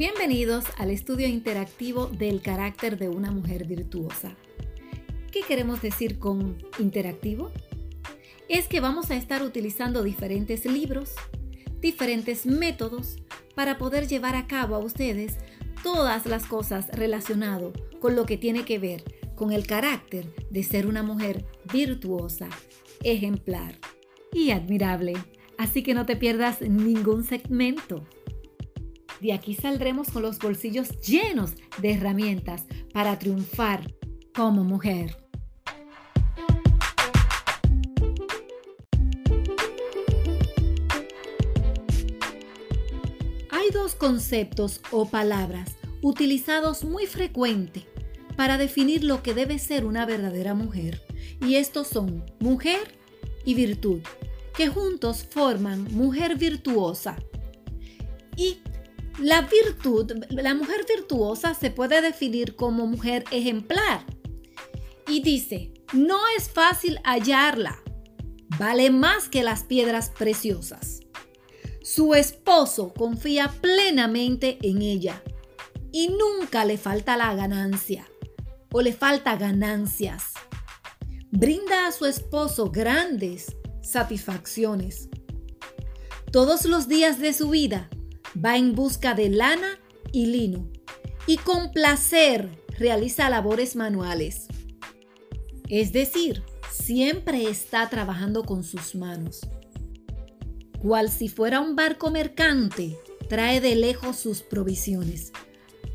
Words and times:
Bienvenidos 0.00 0.64
al 0.78 0.88
estudio 0.88 1.28
interactivo 1.28 2.06
del 2.06 2.40
carácter 2.40 2.96
de 2.96 3.10
una 3.10 3.30
mujer 3.30 3.66
virtuosa. 3.66 4.34
¿Qué 5.30 5.42
queremos 5.46 5.82
decir 5.82 6.18
con 6.18 6.56
interactivo? 6.78 7.50
Es 8.48 8.66
que 8.66 8.80
vamos 8.80 9.10
a 9.10 9.16
estar 9.16 9.42
utilizando 9.42 10.02
diferentes 10.02 10.64
libros, 10.64 11.12
diferentes 11.82 12.46
métodos 12.46 13.18
para 13.54 13.76
poder 13.76 14.08
llevar 14.08 14.36
a 14.36 14.46
cabo 14.46 14.74
a 14.74 14.78
ustedes 14.78 15.36
todas 15.82 16.24
las 16.24 16.46
cosas 16.46 16.88
relacionadas 16.92 17.74
con 18.00 18.16
lo 18.16 18.24
que 18.24 18.38
tiene 18.38 18.64
que 18.64 18.78
ver 18.78 19.04
con 19.34 19.52
el 19.52 19.66
carácter 19.66 20.34
de 20.48 20.62
ser 20.62 20.86
una 20.86 21.02
mujer 21.02 21.44
virtuosa, 21.70 22.48
ejemplar 23.02 23.78
y 24.32 24.52
admirable. 24.52 25.12
Así 25.58 25.82
que 25.82 25.92
no 25.92 26.06
te 26.06 26.16
pierdas 26.16 26.62
ningún 26.62 27.22
segmento. 27.22 28.06
De 29.20 29.34
aquí 29.34 29.54
saldremos 29.54 30.10
con 30.10 30.22
los 30.22 30.38
bolsillos 30.38 30.98
llenos 31.00 31.52
de 31.78 31.92
herramientas 31.92 32.64
para 32.92 33.18
triunfar 33.18 33.94
como 34.34 34.64
mujer. 34.64 35.16
Hay 43.50 43.70
dos 43.74 43.94
conceptos 43.94 44.80
o 44.90 45.06
palabras 45.06 45.76
utilizados 46.00 46.84
muy 46.84 47.06
frecuente 47.06 47.84
para 48.36 48.56
definir 48.56 49.04
lo 49.04 49.22
que 49.22 49.34
debe 49.34 49.58
ser 49.58 49.84
una 49.84 50.06
verdadera 50.06 50.54
mujer, 50.54 51.02
y 51.46 51.56
estos 51.56 51.88
son 51.88 52.24
mujer 52.38 52.96
y 53.44 53.52
virtud, 53.52 54.00
que 54.56 54.68
juntos 54.68 55.26
forman 55.28 55.84
mujer 55.92 56.38
virtuosa. 56.38 57.18
Y 58.36 58.60
la 59.18 59.42
virtud, 59.42 60.12
la 60.30 60.54
mujer 60.54 60.86
virtuosa 60.88 61.54
se 61.54 61.70
puede 61.70 62.00
definir 62.00 62.56
como 62.56 62.86
mujer 62.86 63.24
ejemplar. 63.30 64.04
Y 65.06 65.22
dice, 65.22 65.72
no 65.92 66.18
es 66.36 66.48
fácil 66.50 66.98
hallarla, 67.04 67.82
vale 68.58 68.90
más 68.90 69.28
que 69.28 69.42
las 69.42 69.64
piedras 69.64 70.10
preciosas. 70.10 71.00
Su 71.82 72.14
esposo 72.14 72.94
confía 72.94 73.48
plenamente 73.60 74.58
en 74.62 74.82
ella 74.82 75.22
y 75.92 76.08
nunca 76.08 76.64
le 76.64 76.78
falta 76.78 77.16
la 77.16 77.34
ganancia 77.34 78.06
o 78.72 78.80
le 78.80 78.92
falta 78.92 79.36
ganancias. 79.36 80.34
Brinda 81.32 81.86
a 81.86 81.92
su 81.92 82.06
esposo 82.06 82.70
grandes 82.70 83.56
satisfacciones. 83.82 85.08
Todos 86.30 86.64
los 86.64 86.86
días 86.86 87.18
de 87.18 87.32
su 87.32 87.50
vida 87.50 87.90
va 88.36 88.56
en 88.56 88.74
busca 88.74 89.14
de 89.14 89.28
lana 89.28 89.78
y 90.12 90.26
lino 90.26 90.68
y 91.26 91.36
con 91.38 91.70
placer 91.72 92.48
realiza 92.78 93.30
labores 93.30 93.76
manuales. 93.76 94.48
Es 95.68 95.92
decir, 95.92 96.42
siempre 96.70 97.48
está 97.48 97.88
trabajando 97.88 98.44
con 98.44 98.64
sus 98.64 98.94
manos. 98.94 99.40
Cual 100.80 101.10
si 101.10 101.28
fuera 101.28 101.60
un 101.60 101.76
barco 101.76 102.10
mercante, 102.10 102.98
trae 103.28 103.60
de 103.60 103.76
lejos 103.76 104.16
sus 104.16 104.42
provisiones. 104.42 105.32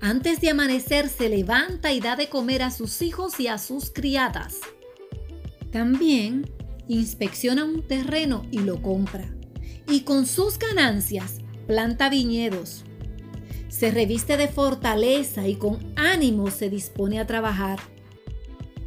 Antes 0.00 0.40
de 0.40 0.50
amanecer 0.50 1.08
se 1.08 1.28
levanta 1.28 1.92
y 1.92 2.00
da 2.00 2.14
de 2.14 2.28
comer 2.28 2.62
a 2.62 2.70
sus 2.70 3.00
hijos 3.00 3.40
y 3.40 3.48
a 3.48 3.58
sus 3.58 3.90
criadas. 3.90 4.60
También 5.72 6.48
inspecciona 6.86 7.64
un 7.64 7.82
terreno 7.82 8.46
y 8.50 8.58
lo 8.58 8.82
compra. 8.82 9.34
Y 9.88 10.02
con 10.02 10.26
sus 10.26 10.58
ganancias 10.58 11.38
planta 11.66 12.08
viñedos, 12.08 12.84
se 13.74 13.90
reviste 13.90 14.36
de 14.36 14.46
fortaleza 14.46 15.48
y 15.48 15.56
con 15.56 15.80
ánimo 15.96 16.48
se 16.52 16.70
dispone 16.70 17.18
a 17.18 17.26
trabajar. 17.26 17.80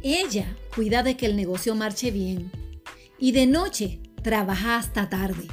Ella 0.02 0.56
cuida 0.74 1.02
de 1.02 1.14
que 1.16 1.26
el 1.26 1.36
negocio 1.36 1.74
marche 1.74 2.10
bien 2.10 2.50
y 3.18 3.32
de 3.32 3.46
noche 3.46 4.00
trabaja 4.22 4.78
hasta 4.78 5.10
tarde. 5.10 5.46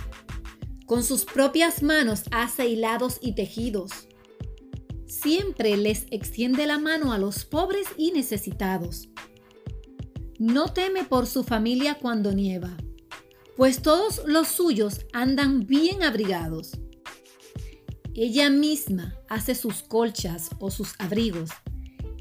Con 0.86 1.04
sus 1.04 1.26
propias 1.26 1.84
manos 1.84 2.24
hace 2.32 2.68
hilados 2.68 3.18
y 3.22 3.36
tejidos. 3.36 3.92
Siempre 5.06 5.76
les 5.76 6.06
extiende 6.12 6.66
la 6.66 6.80
mano 6.80 7.12
a 7.12 7.18
los 7.18 7.44
pobres 7.44 7.88
y 7.98 8.12
necesitados. 8.12 9.10
No 10.40 10.72
teme 10.72 11.04
por 11.04 11.28
su 11.28 11.44
familia 11.44 11.96
cuando 11.96 12.32
nieva, 12.32 12.78
pues 13.58 13.82
todos 13.82 14.22
los 14.26 14.48
suyos 14.48 15.02
andan 15.12 15.68
bien 15.68 16.04
abrigados. 16.04 16.80
Ella 18.18 18.50
misma 18.50 19.14
hace 19.28 19.56
sus 19.56 19.84
colchas 19.84 20.50
o 20.60 20.72
sus 20.72 20.94
abrigos 21.00 21.50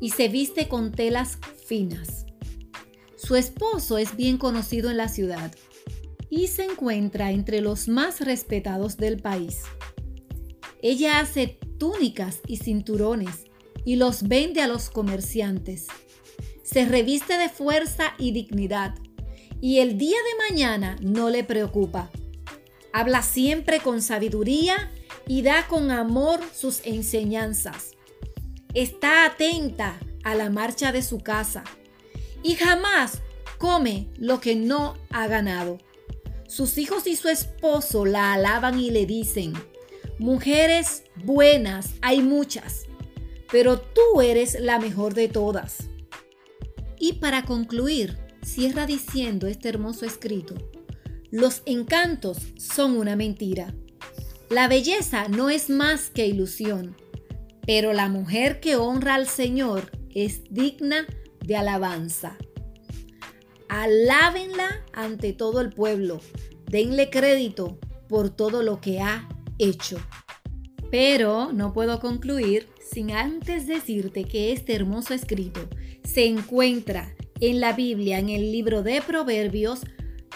y 0.00 0.10
se 0.10 0.26
viste 0.26 0.66
con 0.66 0.90
telas 0.90 1.38
finas. 1.66 2.26
Su 3.16 3.36
esposo 3.36 3.96
es 3.96 4.16
bien 4.16 4.36
conocido 4.36 4.90
en 4.90 4.96
la 4.96 5.08
ciudad 5.08 5.54
y 6.28 6.48
se 6.48 6.64
encuentra 6.64 7.30
entre 7.30 7.60
los 7.60 7.86
más 7.86 8.20
respetados 8.20 8.96
del 8.96 9.20
país. 9.20 9.62
Ella 10.82 11.20
hace 11.20 11.58
túnicas 11.78 12.40
y 12.48 12.56
cinturones 12.56 13.44
y 13.84 13.94
los 13.94 14.24
vende 14.24 14.62
a 14.62 14.66
los 14.66 14.90
comerciantes. 14.90 15.86
Se 16.64 16.86
reviste 16.86 17.38
de 17.38 17.48
fuerza 17.48 18.14
y 18.18 18.32
dignidad 18.32 18.96
y 19.60 19.78
el 19.78 19.96
día 19.96 20.16
de 20.18 20.50
mañana 20.50 20.96
no 21.00 21.30
le 21.30 21.44
preocupa. 21.44 22.10
Habla 22.92 23.22
siempre 23.22 23.78
con 23.78 24.02
sabiduría 24.02 24.90
y 25.26 25.42
da 25.42 25.66
con 25.68 25.90
amor 25.90 26.40
sus 26.54 26.80
enseñanzas. 26.84 27.92
Está 28.74 29.26
atenta 29.26 29.98
a 30.22 30.34
la 30.34 30.50
marcha 30.50 30.92
de 30.92 31.02
su 31.02 31.18
casa 31.20 31.64
y 32.42 32.54
jamás 32.54 33.22
come 33.58 34.08
lo 34.16 34.40
que 34.40 34.54
no 34.54 34.96
ha 35.10 35.26
ganado. 35.26 35.78
Sus 36.46 36.78
hijos 36.78 37.06
y 37.06 37.16
su 37.16 37.28
esposo 37.28 38.04
la 38.04 38.34
alaban 38.34 38.78
y 38.78 38.90
le 38.90 39.06
dicen, 39.06 39.54
mujeres 40.18 41.04
buenas 41.16 41.94
hay 42.02 42.20
muchas, 42.20 42.86
pero 43.50 43.80
tú 43.80 44.20
eres 44.20 44.58
la 44.60 44.78
mejor 44.78 45.14
de 45.14 45.28
todas. 45.28 45.88
Y 46.98 47.14
para 47.14 47.44
concluir, 47.44 48.18
cierra 48.42 48.86
diciendo 48.86 49.46
este 49.46 49.68
hermoso 49.68 50.04
escrito, 50.04 50.54
los 51.30 51.62
encantos 51.66 52.38
son 52.56 52.96
una 52.96 53.16
mentira 53.16 53.74
la 54.54 54.68
belleza 54.68 55.26
no 55.26 55.50
es 55.50 55.68
más 55.68 56.10
que 56.10 56.28
ilusión, 56.28 56.96
pero 57.66 57.92
la 57.92 58.08
mujer 58.08 58.60
que 58.60 58.76
honra 58.76 59.16
al 59.16 59.26
Señor 59.26 59.90
es 60.14 60.44
digna 60.48 61.08
de 61.44 61.56
alabanza. 61.56 62.38
Alábenla 63.68 64.84
ante 64.92 65.32
todo 65.32 65.60
el 65.60 65.70
pueblo, 65.70 66.20
denle 66.70 67.10
crédito 67.10 67.80
por 68.08 68.30
todo 68.30 68.62
lo 68.62 68.80
que 68.80 69.00
ha 69.00 69.28
hecho. 69.58 69.98
Pero 70.88 71.52
no 71.52 71.72
puedo 71.72 71.98
concluir 71.98 72.68
sin 72.78 73.10
antes 73.10 73.66
decirte 73.66 74.22
que 74.22 74.52
este 74.52 74.76
hermoso 74.76 75.14
escrito 75.14 75.68
se 76.04 76.26
encuentra 76.26 77.12
en 77.40 77.58
la 77.58 77.72
Biblia, 77.72 78.20
en 78.20 78.28
el 78.28 78.52
libro 78.52 78.84
de 78.84 79.02
Proverbios, 79.02 79.80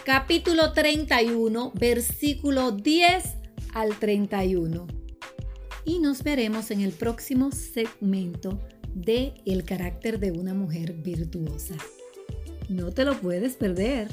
capítulo 0.04 0.72
31, 0.72 1.72
versículo 1.76 2.72
10 2.72 3.38
al 3.78 3.96
31. 3.96 4.88
Y 5.84 6.00
nos 6.00 6.24
veremos 6.24 6.72
en 6.72 6.80
el 6.80 6.90
próximo 6.90 7.52
segmento 7.52 8.60
de 8.92 9.34
El 9.46 9.62
carácter 9.62 10.18
de 10.18 10.32
una 10.32 10.52
mujer 10.52 10.94
virtuosa. 10.94 11.76
No 12.68 12.90
te 12.90 13.04
lo 13.04 13.16
puedes 13.20 13.54
perder. 13.54 14.08